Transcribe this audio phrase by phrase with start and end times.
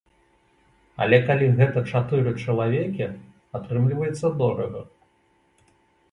[1.03, 3.05] Але калі гэта чатыры чалавекі,
[3.59, 4.81] атрымліваецца дорага.